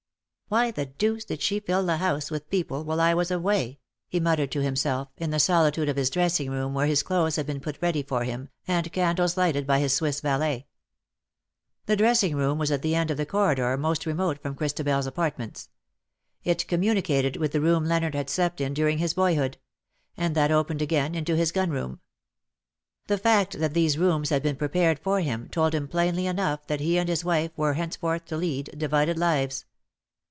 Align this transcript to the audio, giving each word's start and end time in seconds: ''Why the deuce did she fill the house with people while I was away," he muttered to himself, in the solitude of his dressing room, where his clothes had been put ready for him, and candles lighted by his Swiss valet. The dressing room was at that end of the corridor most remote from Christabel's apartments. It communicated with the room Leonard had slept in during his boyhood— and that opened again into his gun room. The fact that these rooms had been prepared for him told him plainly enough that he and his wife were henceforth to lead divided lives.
''Why 0.51 0.73
the 0.73 0.85
deuce 0.85 1.23
did 1.23 1.41
she 1.41 1.61
fill 1.61 1.85
the 1.85 1.95
house 1.95 2.29
with 2.29 2.49
people 2.49 2.83
while 2.83 2.99
I 2.99 3.13
was 3.13 3.31
away," 3.31 3.79
he 4.09 4.19
muttered 4.19 4.51
to 4.51 4.61
himself, 4.61 5.07
in 5.15 5.29
the 5.29 5.39
solitude 5.39 5.87
of 5.87 5.95
his 5.95 6.09
dressing 6.09 6.51
room, 6.51 6.73
where 6.73 6.87
his 6.87 7.03
clothes 7.03 7.37
had 7.37 7.45
been 7.45 7.61
put 7.61 7.81
ready 7.81 8.03
for 8.03 8.25
him, 8.25 8.49
and 8.67 8.91
candles 8.91 9.37
lighted 9.37 9.65
by 9.65 9.79
his 9.79 9.93
Swiss 9.93 10.19
valet. 10.19 10.67
The 11.85 11.95
dressing 11.95 12.35
room 12.35 12.57
was 12.57 12.69
at 12.69 12.81
that 12.81 12.87
end 12.93 13.09
of 13.11 13.15
the 13.15 13.25
corridor 13.25 13.77
most 13.77 14.05
remote 14.05 14.41
from 14.41 14.55
Christabel's 14.55 15.07
apartments. 15.07 15.69
It 16.43 16.67
communicated 16.67 17.37
with 17.37 17.53
the 17.53 17.61
room 17.61 17.85
Leonard 17.85 18.13
had 18.15 18.29
slept 18.29 18.59
in 18.59 18.73
during 18.73 18.97
his 18.97 19.13
boyhood— 19.13 19.57
and 20.17 20.35
that 20.35 20.51
opened 20.51 20.81
again 20.81 21.15
into 21.15 21.37
his 21.37 21.53
gun 21.53 21.69
room. 21.69 22.01
The 23.07 23.17
fact 23.17 23.57
that 23.59 23.73
these 23.73 23.97
rooms 23.97 24.31
had 24.31 24.43
been 24.43 24.57
prepared 24.57 24.99
for 24.99 25.21
him 25.21 25.47
told 25.47 25.73
him 25.73 25.87
plainly 25.87 26.27
enough 26.27 26.67
that 26.67 26.81
he 26.81 26.97
and 26.99 27.07
his 27.07 27.23
wife 27.23 27.51
were 27.55 27.75
henceforth 27.75 28.25
to 28.25 28.35
lead 28.35 28.75
divided 28.77 29.17
lives. 29.17 29.63